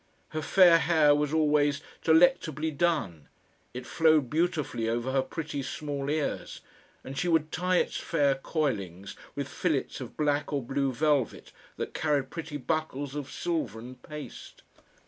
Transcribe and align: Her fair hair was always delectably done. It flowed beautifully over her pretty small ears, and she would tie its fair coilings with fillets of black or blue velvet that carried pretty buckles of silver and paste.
Her 0.29 0.41
fair 0.41 0.79
hair 0.79 1.13
was 1.13 1.31
always 1.31 1.81
delectably 2.03 2.71
done. 2.71 3.27
It 3.71 3.85
flowed 3.85 4.31
beautifully 4.31 4.89
over 4.89 5.11
her 5.11 5.21
pretty 5.21 5.61
small 5.61 6.09
ears, 6.09 6.61
and 7.03 7.15
she 7.15 7.27
would 7.27 7.51
tie 7.51 7.77
its 7.77 7.97
fair 7.97 8.33
coilings 8.33 9.15
with 9.35 9.47
fillets 9.47 10.01
of 10.01 10.17
black 10.17 10.51
or 10.51 10.63
blue 10.63 10.91
velvet 10.91 11.51
that 11.77 11.93
carried 11.93 12.31
pretty 12.31 12.57
buckles 12.57 13.13
of 13.13 13.29
silver 13.31 13.77
and 13.77 14.01
paste. 14.01 14.63